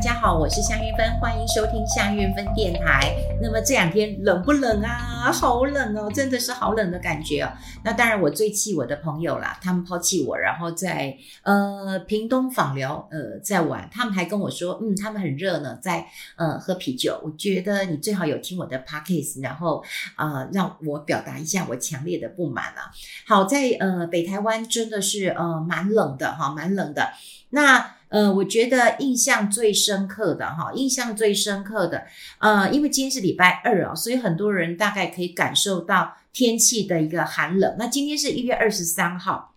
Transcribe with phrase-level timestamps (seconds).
[0.00, 3.14] 大家好，我是夏韵芬，欢迎收听夏韵芬电台。
[3.42, 5.30] 那么这两天冷不冷啊？
[5.30, 7.52] 好冷哦，真的是好冷的感觉哦。
[7.84, 17.20] 那当然，我最气我的朋友啦，他们抛弃我，然后在呃屏东枋寮呃在玩，他们还跟我说，嗯，他们很热呢，在呃喝啤酒。
[17.22, 22.90] 我觉得你最好有听我的 podcast，然后啊、呃、让我表达一下我强烈的不满啊。
[23.26, 27.10] 好，在呃北台湾真的是呃蛮冷的哈，蛮冷的。
[27.50, 32.04] 那呃，我觉得印象最深刻的哈，印象最深刻的，
[32.38, 37.76] 呃，因为今天是礼拜二啊，所以很多人大概可以感受到天气的一个寒冷。
[37.78, 39.54] 那今天是一月二十三号，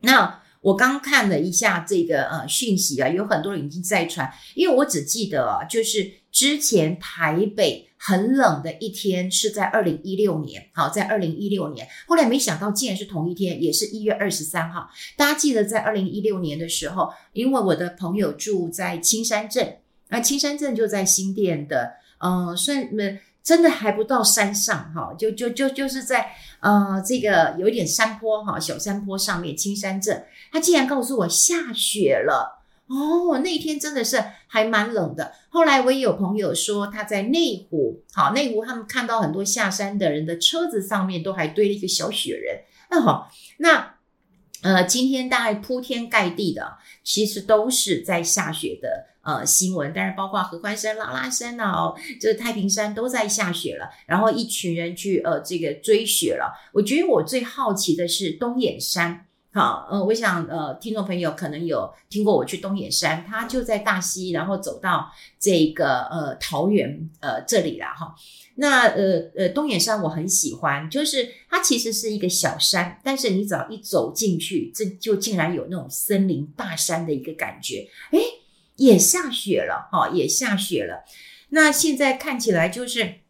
[0.00, 7.82] 那我刚看了一下这个呃讯息啊，有很多人已经在传，因为我只记得啊，就是之前台北。
[7.98, 14.88] 很冷的一天是在二零一六年，好，在二零一六年，后来没想到竟然是同一天，也是一月二十三号。
[15.16, 19.78] 大家记得在二零一六年的时候，因为我的朋友住在青山镇，
[20.08, 22.86] 那青山镇就在新店的，呃，算
[23.42, 32.65] 真的还不到山上哈，就就就就是在呃这个有一点山坡哈，小山坡上面，青山镇，他竟然告诉我下雪了。
[32.88, 35.32] 哦，那天真的是还蛮冷的。
[35.48, 42.60] 后来我也有朋友说，他在内湖，好，内湖他们看到很多下山的人的车子上面都还堆了一个小雪人。
[42.90, 43.28] 那好，
[43.58, 43.96] 那
[44.62, 49.92] 呃，今天大概铺天盖地的，其实都是在下雪的呃新闻。
[49.92, 53.90] 当然，包括合欢山、拉拉山啊，哦，这个太平山都在下雪了。
[54.06, 56.54] 然后一群人去呃这个追雪了。
[56.72, 59.26] 我觉得我最好奇的是东眼山。
[59.56, 65.10] 好，呃，我想，呃，听众朋友可能有听过我去东野山，它就在大溪，然后走到
[65.40, 68.14] 这个呃桃园呃这里了哈。
[68.56, 77.88] 那呃呃东野山我很喜欢，就是它其实是一个小山，但是你只要一走进去，这就竟然有那种森林大山的一个感觉。
[78.10, 78.20] 诶，
[78.76, 81.02] 也下雪了哈，也下雪了。
[81.48, 83.20] 那现在看起来就是。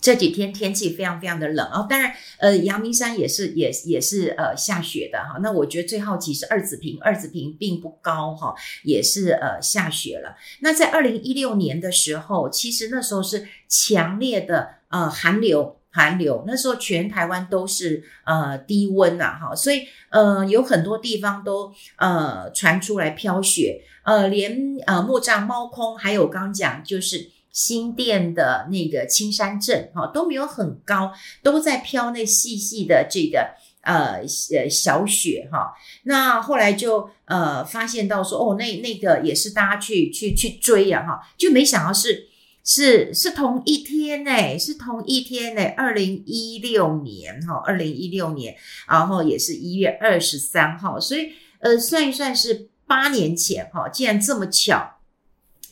[0.00, 5.38] 这几天天气非常非常的冷哦，当然，呃，阳明山也是也也是呃下雪的哈。
[5.42, 10.36] 那我觉得最好奇是二子坪，二子坪并不高哈，也是呃下雪了。
[10.60, 27.30] 那在二零一六年的时候，其实那时候是强烈的呃寒流，寒流那时候全台湾都是呃低温呐哈，所以呃有很多地方都呃传出来飘雪，呃连呃木栅猫空，还有刚刚讲就是。
[27.56, 31.10] 新店的那个青山镇哈都没有很高，
[31.42, 34.20] 都在飘那细细的这个呃
[34.52, 35.72] 呃小雪哈。
[36.02, 42.28] 那后来就呃发现到说哦，那那个也是大家去去去追呀哈，就没想到是
[42.62, 48.54] 是是同一天诶，是同一天诶，二零一六年哈，二零一六年，
[48.86, 51.30] 然后也是一月二十三号，所以
[51.60, 54.98] 呃算一算是八年前哈，既然这么巧，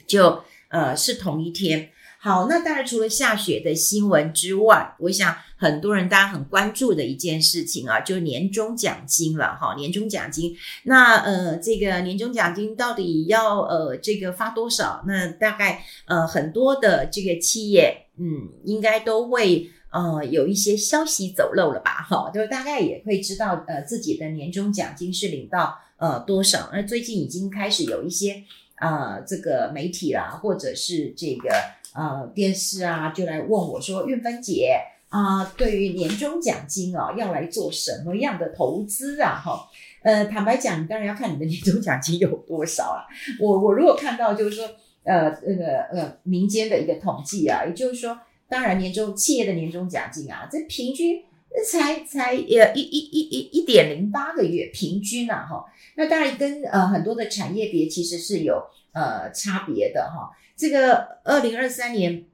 [0.07, 0.43] 就。
[0.75, 1.91] 呃，是同一天。
[2.19, 9.77] 好，那当然除了下雪的新闻之外，我想很多人大家很关注的一件事情啊，就是年终奖金了哈。
[9.77, 15.05] 年终奖金，那呃，这个年终奖金到底要呃这个发多少？
[15.07, 22.05] 那大概呃很多的这个企业，嗯，应该都会呃有一些消息走漏了吧？
[22.09, 26.71] 哈，就大概也会知道呃自己的年终奖金是领到呃多少。
[26.73, 28.43] 那最近已经开始有一些。
[28.77, 31.51] 啊、呃，这个媒体啦，或者是这个
[31.95, 34.77] 呃电视啊，就来问我说：“运芬姐
[35.09, 39.69] 啊、对于年终奖金啊，要来做什么样的投资啊？”哈，
[40.03, 43.07] 呃，坦白讲，你当然要看你的年终奖金有多少啊。
[43.41, 44.69] 我我如果看到就是说，
[45.05, 48.19] 呃，那个呃民间的一个统计啊，也就是说，
[48.49, 51.23] 当然年终企业的年终奖金啊，这平均
[51.63, 55.65] 才才呃一一一一一点零八个月平均啊，哈。
[55.95, 58.61] 那当然跟呃很多的产业别其实是有
[58.93, 60.31] 呃差别的哈。
[60.57, 62.25] 这个二零二三年，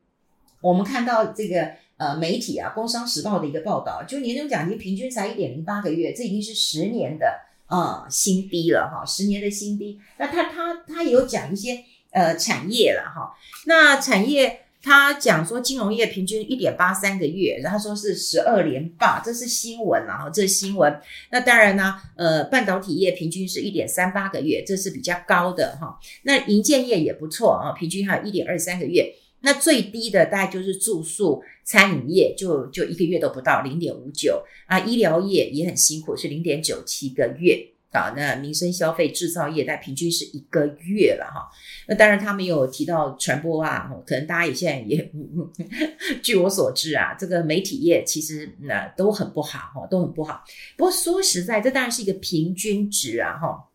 [0.62, 10.00] 我们看到这个呃媒体啊，《工商时报》的一个报道，就年终奖金平均才一点零八个月，这已经是十年的呃新低了哈，十年的新低。
[10.18, 13.36] 那他他他有讲一些呃产业了哈，
[13.66, 14.60] 那产业。
[14.82, 21.00] 他讲说，金融业平均一点八三个月，然后说是十二连霸，这是新闻，啊这是新闻。
[21.30, 25.98] 那当然呢，呃，半导体业平均是一点三八个月，这是比较高的哈。
[26.22, 29.14] 那银建业也不错啊，平均还有一点二三个月。
[29.42, 34.80] 那最低的大概就是住宿餐饮业，就就一个月都不到零点五九啊。
[34.80, 37.66] 医疗业也很辛苦，是零点九七个月。
[37.90, 41.50] 啊，那民生消费制造业，但平均是一个月了哈。
[41.88, 45.12] 那当然，他没有提到传播啊，可能大家也现在也，
[46.22, 50.42] 据我所知啊，这个媒体业其实那都很不好哈，都很不好。
[50.76, 53.69] 不过说实在，这当然是一个平均值啊哈。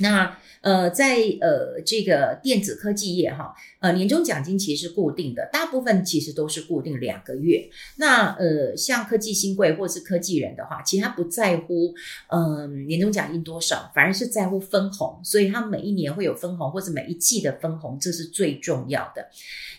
[0.00, 7.66] 那呃，在呃这个电子科技业哈，呃年终奖金其实是固定的，大部分其实都是固定两个月。
[7.96, 11.94] 那呃像科技新贵或是科技人的话，其实他不在乎
[12.28, 19.30] 嗯、年终奖金多少，反而是在乎分红，所以他每一年会有分红或者每一季的分红，这是最重要的。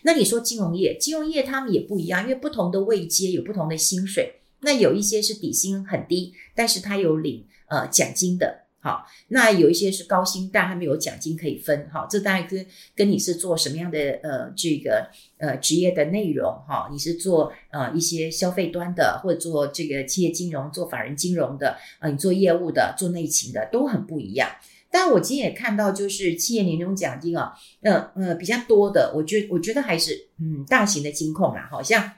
[0.01, 8.62] 那你说金融业，金融业他们也不一样，因为不同的位阶有不同的薪水，那有一些是底薪很低，但是他有领呃奖金的。
[8.83, 11.88] 好，那有一些是高薪，但还没有奖金可以分。
[11.94, 15.07] 好，这大概跟跟你是做什么样的呃这个
[15.38, 16.89] 呃职业的内容哈？
[16.92, 24.50] 你是做呃一些消费端的，或者做这个企业金融、做法人金融的，呃，你做业务的、做内勤的都很不一样。
[24.89, 32.13] 但我今天也看到，就是企业年终奖金啊，呃呃比较多的，我觉我觉得还是嗯大型的金控啦，好像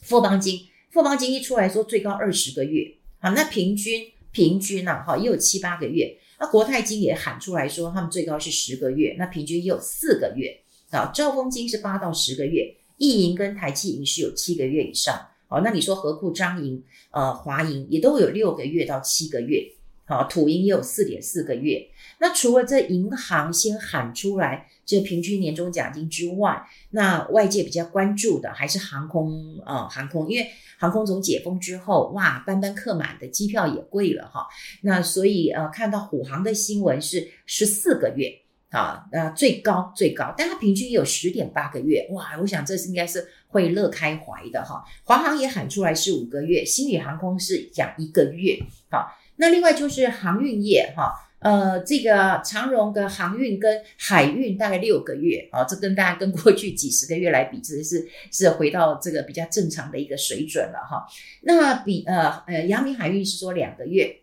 [0.00, 4.02] 富邦金，富邦金一出来说最高二十个月，好，那平均。
[4.38, 6.16] 平均呐，哈，也有七八个月。
[6.38, 10.56] 那国泰金也喊出来说，他们最高是十个月，那平均也有四个月。
[10.90, 15.26] 啊，兆丰金是八到十个月，意银跟台气银是有七个月以上。
[15.48, 16.80] 好，那你说何库张银、
[17.10, 19.72] 呃华银也都有六个月到七个月。
[20.08, 21.86] 好，土银也有四点四个月。
[22.18, 34.46] 那除了这银行先喊出来这平均年终奖金之外，那外界比较关注的还是航空啊、航空，因为航空从解封之后，哇，班班客满的机票也贵了哈。
[34.80, 38.32] 那所以呃，看到虎航的新闻是十四个月
[38.70, 44.82] 啊，那最高最高，但它平均也有十点八个月，哇，我想这是应该是会乐开怀的哈。
[45.04, 48.58] 华航也喊出来是五个月，星宇航空是讲一个月，
[48.90, 49.06] 好。
[49.38, 61.06] 那另外就是航运业哈，呃，这个长荣的航运跟海运大概六个月啊，这跟大家跟过去几十个月来比，这是是回到这个比较正常的一个水准了哈。
[61.42, 64.16] 那比呃呃阳明海运是说两个月，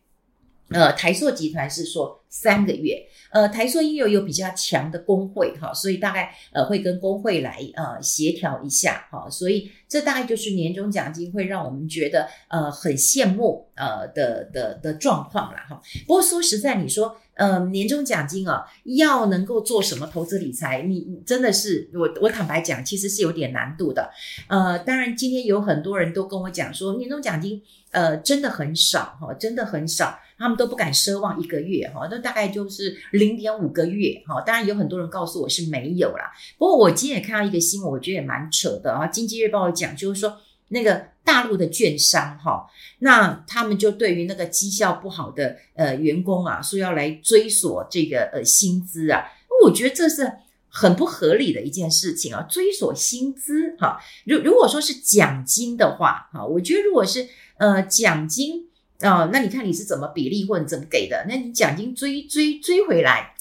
[0.69, 3.01] 呃台塑集团是说三个月。
[3.31, 15.81] 呃，台塑因为有比较强的工会哈，所以大概呃会跟工会来呃协调一下哈，所以这大概就是年终奖金会让我们觉得呃很羡慕呃的的的状况了哈。
[16.07, 24.09] 不过说实在，你说呃年终奖金啊要能够做什么投资理财，你真的是我我坦白讲，其实是有点难度的。
[24.47, 27.61] 呃，当然今天有很多人都跟我讲说年终奖金
[27.91, 30.19] 呃真的很少哈，真的很少。
[30.37, 34.41] 他们都不敢奢望一个月哈，那大概就是零点五个月哈。
[34.41, 36.31] 当然有很多人告诉我是没有啦。
[36.57, 39.05] 不过我今天也看到一个新闻，我觉得也蛮扯的啊。
[39.05, 40.35] 经济日报讲就是说，
[40.69, 42.65] 那个大陆的券商哈，
[42.99, 49.23] 那他们就对于那个绩效不好的呃员工啊，说要来追索这个呃薪资啊。
[49.63, 50.31] 我觉得这是
[50.67, 53.99] 很不合理的一件事情啊，追索薪资哈。
[54.25, 58.64] 如如果说是奖金的话哈，我觉得如果是呃奖金。
[59.01, 61.25] 哦，那你看你是怎么比例或者怎么给的？
[61.27, 63.35] 那你奖金追追追回来，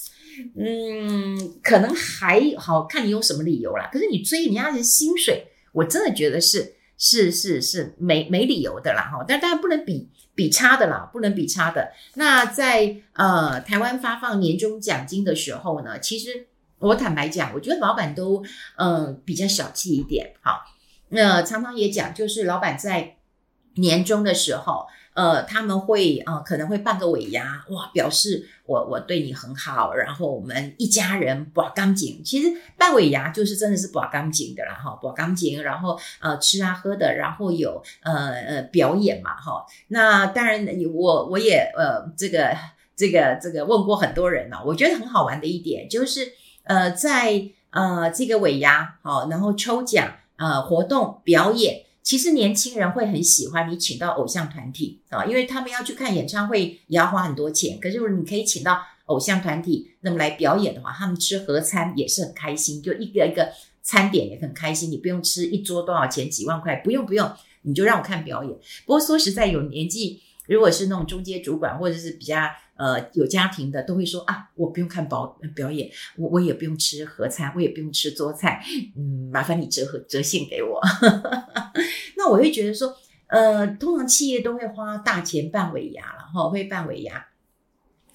[0.53, 3.89] 嗯，可能还好看你有什么理由啦。
[3.89, 9.23] 可是你追人家的薪水，我真的觉得是是是是没没理由的啦哈。
[9.25, 11.89] 但当然不能比比差的啦，不能比差的。
[12.15, 16.47] 那在呃台湾发放年终奖金的时候呢，其实
[16.79, 18.43] 我坦白讲，我觉得老板都
[18.75, 20.33] 嗯、比较小气一点。
[20.41, 20.65] 好，
[21.07, 23.15] 那常常也讲，就是老板在
[23.75, 24.85] 年终的时候。
[25.15, 32.21] 呃，他们会呃，可能会办个尾牙，哇，表示我我对你很好，然后我们一家人博感情。
[32.21, 39.65] 其实办尾牙就是真的是博感情的啦，哈，博感情，然后呃吃啊喝的，然后有呃呃表演嘛，哈。
[39.87, 42.53] 那当然，我我也呃这个
[42.97, 46.33] 这个这个问过很多人呢，我觉得很好玩的一点就是
[46.65, 51.84] 呃在呃这个尾牙好，然后抽奖呃活动表演。
[52.05, 57.79] 其实年轻人会很喜欢你请到偶像团体啊，因为他们要去看演唱会也要花很多钱。
[57.79, 64.91] 可是如果你可以请到偶像团体，那么来表演的话，他们吃合餐也是很开心，就一个一个餐点也很开心。
[64.91, 67.29] 你不用吃一桌多少钱几万块，不用不用，
[67.63, 68.53] 你就让我看表演。
[68.85, 72.37] 不过说实在，有年纪，如果是那种中阶主管或者是比较。
[72.75, 78.63] 呃，有家庭的都会说啊，我不用看表表演，我我也不用吃盒餐，我也不用吃桌菜，
[78.95, 80.81] 嗯，麻烦你折合折现给我。
[82.17, 82.95] 那我会觉得说，
[83.27, 87.27] 呃，通常企业都会花大钱办尾牙了哈，会办尾牙。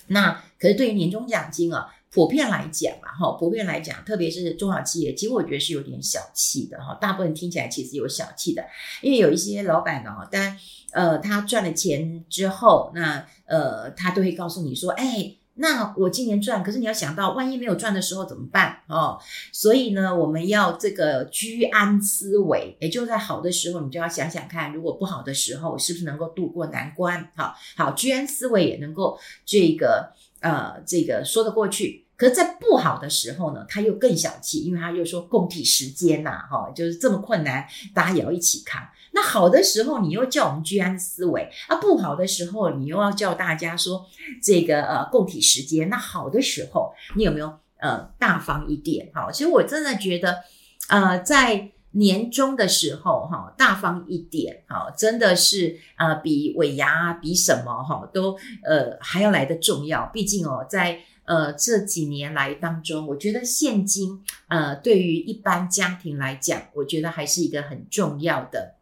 [0.08, 1.94] 那可是对于年终奖金啊。
[2.12, 6.98] 普遍来讲啊，哈，普遍来讲，特别是中小企业，其实我觉得是有点小气的哈。
[7.00, 8.64] 大部分听起来其实有小气的，
[9.00, 10.58] 因为有一些老板呢，当，
[10.92, 19.16] 呃，他赚了钱之后，那呃，他都会告诉你说，哎，那我今年赚，可是你要想到，万一没有赚的时候怎么办哦？
[19.52, 27.30] 所以呢，我们要这个居安思危，也就在好的时候，你就要想想看，如果不好的时候，是不是能够度过难关？
[27.36, 30.12] 好好，居安思危也能够这个。
[30.40, 32.06] 呃这个说得过去。
[32.16, 38.86] 可是，在不好的时候呢，他又更小气，因为他又说共体时间呐，哈，就是这么困难，大家也要一起扛。
[39.12, 44.04] 那好的时候，你又叫我们居安思危啊；不好的时候，你又要叫大家说
[44.42, 45.88] 这个呃共体时间。
[45.88, 49.10] 那好的时候，你有没有呃大方一点？
[49.14, 50.44] 哈，其实我真的觉得，
[50.88, 60.06] 呃，在年终的时候，哈，大方一点，哈，真的是呃比尾牙比什么哈都呃还要来的重要。
[60.12, 68.74] 毕竟哦，在呃，这几年来当中，我觉得现金，呃，对于一般家庭来讲，我觉得还是一个很重要的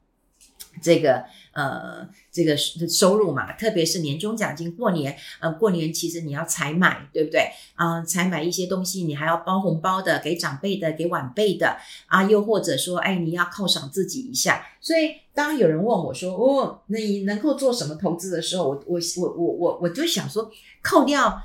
[0.80, 1.24] 这个
[1.58, 3.52] 呃这个收入嘛。
[3.54, 7.50] 特别是年终奖金，过年，呃，过年其实你要采买，对不对？
[7.74, 14.64] 啊、采买一些东西，你还要包红包的，给长辈的，给晚辈的啊，又或者说，哎，你要犒赏自己一下。
[14.80, 20.50] 所以，当有人问我说，哦，那你能够做什么投资的时候，我我我我我我就想说，
[20.82, 21.42] 扣掉。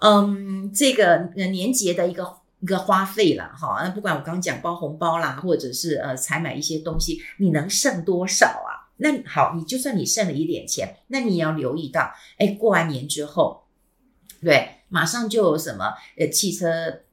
[0.00, 8.73] 嗯，这个年节的一个一个花费了哈，那不管我刚讲包红包啦，或者是呃采买一些东西，你能剩多少啊？
[8.96, 13.64] 那好，你就算你剩了一点钱，那你也要留意到，哎，过完年之后，
[14.40, 14.68] 对。
[14.90, 16.68] 马上就有什么呃汽车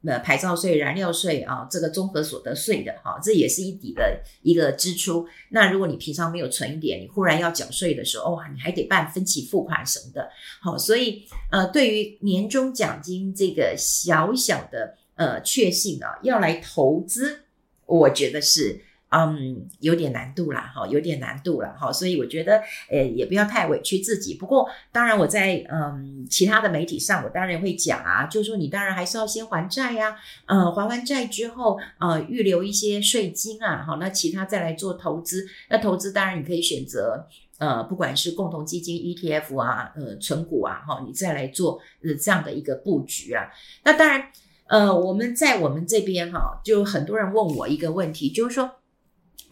[0.05, 5.25] 呃牌照税、燃料税啊，这个综合所得税的哈，这也是一笔的一个支出。
[5.49, 10.29] 那如果你平常没有存一点，你忽然要缴税的时候，哇，你还得办分期付款什么的。
[10.61, 17.45] 好，所以呃，对于年终奖金这个小小的呃确信啊，要来投资，
[17.87, 18.79] 我觉得是。
[19.11, 24.35] 嗯，有点难度啦，哈，有点难度了，哈，所以我觉得，呃，也不要太委屈自己。
[24.35, 30.15] 不过，当然我在嗯其他的媒体上，我当然会讲啊，就是说你当然还是要先还债呀，
[30.45, 35.45] 呃，还完债之后，呃，预留一些税金啊，好，那其他再来做投资。
[35.69, 37.27] 那投资当然你可以选择，
[37.57, 43.49] 呃，不管是共同基金、ETF 啊，呃，存股啊，哈，你再来做呃这样的一个布局啊。
[43.83, 44.23] 那当然，
[44.67, 48.71] 呃，我们在我们这边哈，就很多人问我一个问题，就是说。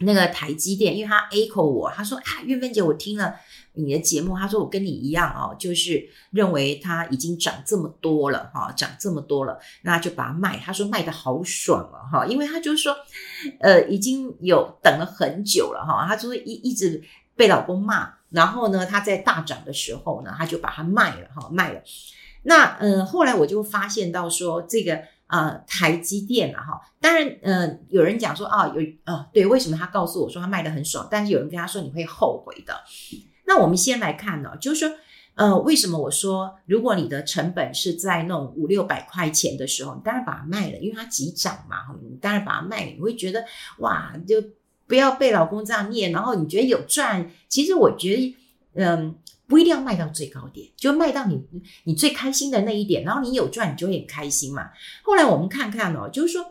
[0.00, 3.34] 那个台积电，因为他 echo 我，他说啊，韵芬姐，我听了
[3.74, 10.58] 你的节目，他说我跟你一样哦，就是认为它已经涨这么多了哈，涨这么多了，那就把它卖。
[10.58, 12.96] 他说卖得好爽了哈，因为他就说，
[13.60, 17.02] 呃，已经有等了很久了哈，他就是一一直
[17.36, 21.82] 被老公骂，然后呢，他在大涨的时候呢，他就把它卖了哈，卖了。
[22.44, 25.02] 那呃，后来我就发现到说这个。
[25.30, 31.06] 呃，台积电啊，哈，当然，呃，有人讲说啊，有啊、对，为什么他告诉我说他卖得很爽？
[31.10, 32.74] 但是有人跟他说你会后悔的。
[33.46, 34.96] 那我们先来看呢，就是说，
[35.34, 43.44] 呃，为什么我说如果你的成本是在那种五六百块钱的时候，你当然把它卖了，因为它急涨嘛，你当然把它卖了，你会觉得
[43.78, 44.42] 哇，就
[44.86, 47.30] 不要被老公这样念，然后你觉得有赚。
[47.48, 48.36] 其实我觉得，
[48.74, 49.14] 嗯、
[49.50, 51.44] 不一定要卖到最高点，就卖到你
[51.82, 54.70] 你最开心的那一点，然后你有赚，你就会很开心嘛。
[55.02, 56.46] 后来我们看看哦，就是说，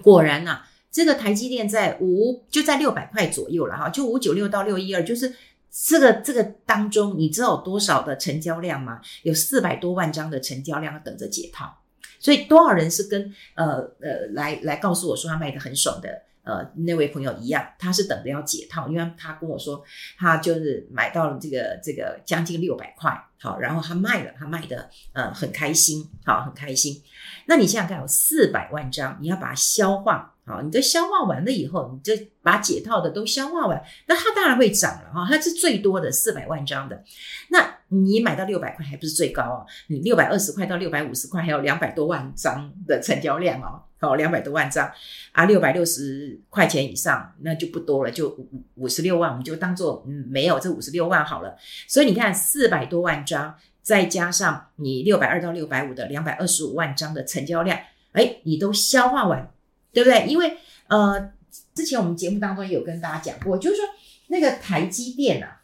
[0.00, 5.34] 果然呐、啊，这个台积电在五就在六百块左右了哈，就五九六到六一二，就是
[5.70, 9.02] 这个这个当中，你知道有多少的成交量吗？
[9.22, 11.78] 有四百多万张的成交量等着解套，
[12.18, 16.08] 所以多少人是跟呃呃来来告诉我说他卖的很爽的。
[16.48, 19.84] 呃，那位朋友一样，他是等着要解套，因为他跟我说，
[20.16, 27.02] 他就是买到了这个这个将近六百块，好，然后他卖了，他卖的呃很开心，好，很开心。
[27.44, 37.04] 那你想想看，有四百万张，你要把它消化，好，你这消化完了以后，你就把解套的都消化完，那它当然会涨了哈，它是最多的四百万张的，
[37.50, 37.74] 那。
[37.90, 44.90] 你买到六百块还不是最高哦，你六百二十块到六百五十块还有两百多万张的成交量哦，好，两百多万张
[45.32, 51.56] 啊，六百六十块钱以上那就不多了，就五五十六万，我们就当做嗯没有这五十六万好了。
[51.86, 57.78] 所以你看四百多万张，再加上你六百二到六百五的两百二十五万张的成交量，
[58.12, 59.50] 哎，你都消化完，
[59.92, 60.26] 对不对？
[60.26, 60.56] 因为
[60.88, 61.32] 呃，
[61.74, 63.84] 之前我们节目当中也有跟大家讲过，就是说
[64.28, 65.60] 那个台积电啊，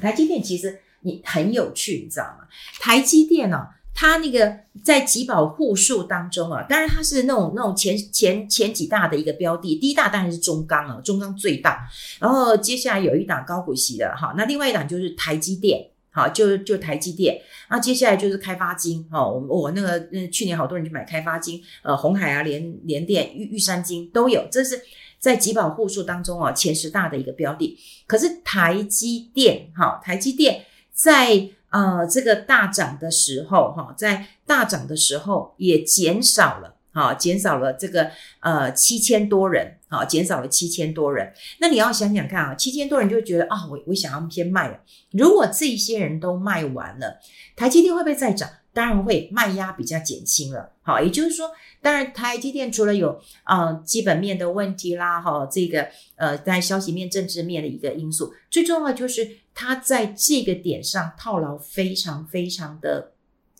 [0.00, 0.80] 台积电其实。
[1.04, 2.46] 你很有趣，你知道吗？
[2.80, 11.86] 台积电呢、啊，它那个在集保户数当中啊，当然它是那种那种前前前几大的一个标的，第一大当然是中钢啊，中钢最大，
[12.18, 24.80] 然后接下来有一档高股息的哈，那另外一档就是台积电，好，就就台积电，那接下来就是开发金，哈，我我那个嗯去年好多人去买开发金，呃，红海啊，联联电、玉玉山金都有，这是
[25.18, 30.64] 在集保户数当中啊前十大的一个标的，可是台积电，哈，台积电。
[30.94, 38.10] 在呃这个大涨的时候，哈，在大涨的时候也减少了，哈，减少了这个
[38.40, 41.32] 呃七千多人，哈，减少了七千多人。
[41.58, 44.78] 那你要想想看啊，七千多人就觉得啊，我我想要先卖了。
[45.10, 47.18] 如果这些人都卖完了，
[47.56, 48.48] 台积电会不会再涨？
[48.72, 50.72] 当然会卖压比较减轻了。
[50.82, 51.50] 好，也就是说，
[51.80, 55.86] 当然台积电除了有啊、基本面的问题啦，哈，这个
[56.16, 63.12] 呃在消息面、政治面的一个因素，最重要就是它在这个点上套牢非常非常的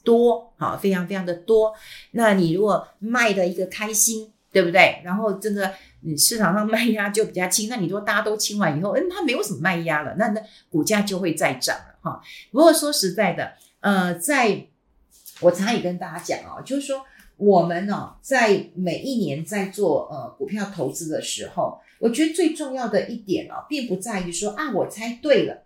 [0.03, 1.73] 多，好，非常非常的多。
[2.13, 5.01] 那你如果卖的一个开心，对不对？
[5.05, 12.21] 然后真的你市场上卖压就比较轻，那你说大家都清完以后，嗯，它没有什么卖压了，那那股价就会再涨了，哈。
[12.51, 14.67] 不过说实在的，呃，在
[15.43, 17.05] 我常也跟大家讲哦，就是说
[17.37, 25.65] 我们哦，在每一年在做呃股票投资的时候，我觉得最重要的一点哦，并不在于说啊，我猜对了，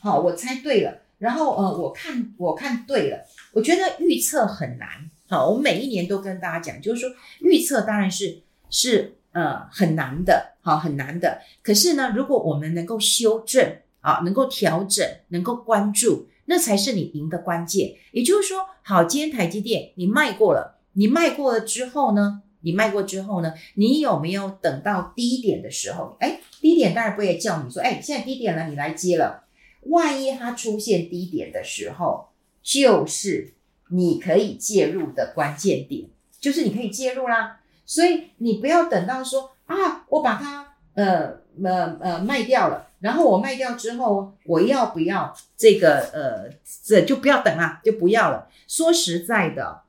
[0.00, 4.88] 好，我猜对了，然后呃，我看我看对了，我觉得预测很难。
[5.28, 8.40] 好，我每一年都跟大家讲，就是说预测当然是
[8.70, 11.42] 是呃很难的，好，很难的。
[11.62, 17.94] 可是呢，如果我们能够修正啊，能够调整，能够关注，那才是你赢的关键。
[18.12, 26.16] 也就是说，好，今天台积电你卖过了，你卖过了之后呢，你卖过之后呢，你有没有等到低点的时候？
[26.20, 29.44] 哎，低点当然不会叫你说，哎，现在低点了，你来接了。
[29.82, 32.28] 万一它出现低点的时候，
[32.62, 33.52] 就是。
[33.88, 36.08] 你可以介入的关键点，
[36.40, 46.50] 就是你可以介入啦，所以你不要等到说啊，我把它呃呃呃卖掉了，然后我卖掉之后，我要不要这个呃
[46.84, 48.50] 这就不要等啊，就不要了。
[48.66, 49.82] 说实在的，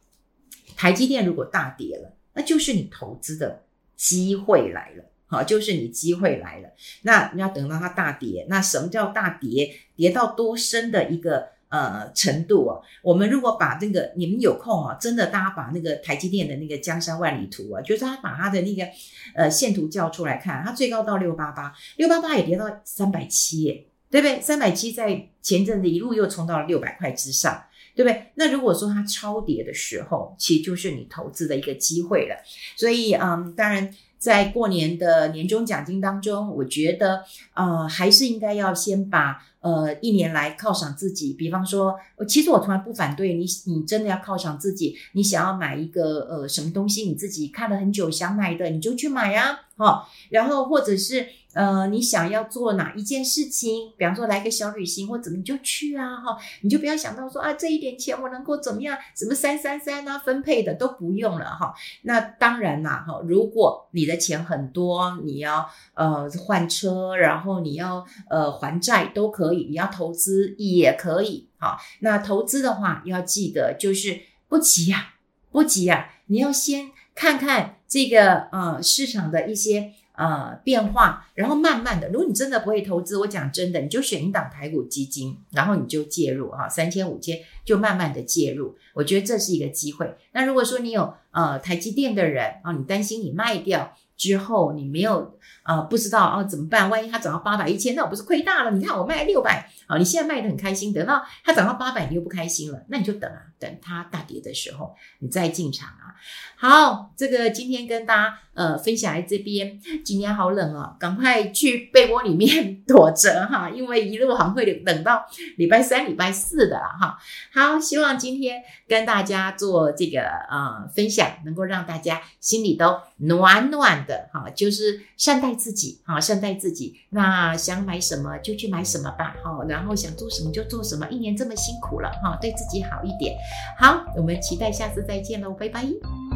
[0.75, 3.63] 台积电如果大跌了，那就是你投资的
[3.95, 6.69] 机会来了，好，就是你机会来了。
[7.01, 9.73] 那你要等到它大跌，那什么叫大跌？
[9.95, 11.56] 跌到多深的一个？
[11.69, 18.87] 呃，程度哦，我们如果把那个，你们有空啊，真的大家把那个台积电的那个江山万里图啊，就是他把他的那个
[19.35, 24.39] 呃线图叫出来看，它最高到六八八，六八八也跌到三百七耶，对不对？
[24.39, 27.61] 三百七在前阵子一路又冲到了六百块之上，
[27.95, 28.31] 对不对？
[28.35, 32.35] 那如果说它超跌的时候，其实就是你投资的一个机会了。
[32.77, 33.93] 所以，嗯，当然。
[34.19, 41.33] 在过年的年终奖金当中，我觉得，呃，还是应该要先把，呃，一年来犒赏自己。
[41.33, 41.95] 比方说，
[42.27, 50.07] 其实我从来不反对你，你真的要犒赏自己，你想要买一个，呃，什么东西，你自己看了很久想买的，你就去买啊，哈。
[50.29, 51.27] 然后或者是。
[51.53, 53.91] 呃，你想要做哪一件事情？
[53.97, 56.37] 比方说来个小旅行或怎么，你就去啊哈！
[56.61, 58.95] 你就不要想到说啊，这一点钱我能够怎么样？
[59.15, 61.73] 什么三三三啊，分配的都不用了哈。
[62.03, 71.77] 那当然啦哈，如果你的钱很多，你要呃换车，然后你要呃还债都可以，你要投资也可以好。
[71.99, 75.15] 那投资的话要记得就是不急呀，
[75.51, 79.93] 不急呀，你要先看看这个呃市场的一些。
[80.17, 90.11] 呃，变化，然后慢慢的，如果你真的不会投资，我讲真的，你就选一档台股基金，然后你就介入哈，三千五千就慢慢的介入，我觉得这是一个机会。
[90.31, 96.89] 那如果说你有呃台积电的人啊，你担心你卖掉之后你没有呃不知道啊怎么办？
[96.89, 98.71] 万一它涨到八百一千，那我不是亏大了？
[98.71, 99.69] 你看我卖六百。
[99.87, 106.13] 啊，你现在卖的很开心，等到它涨到八百，你又不开心了，那你就等啊，等它大跌的时候，你再进场啊。
[106.57, 115.23] 好，这个今天跟大家呃分享在这边，今天好冷哦，赶快去被窝里面躲着哈， 因为一路好像会冷到
[115.57, 117.17] 礼拜三、礼拜四的哈。
[117.53, 126.99] 好，希望今天跟大家做这个呃分享，能够让大家心里都暖暖的哈，就是善待自己哈，善待自己。
[127.11, 133.35] 那想买什么就去买什么吧，好，然后想做什么就做什么，一年这么辛苦了哈，对自己好一点。
[133.77, 136.26] 好，我们期待下次再见喽，拜拜。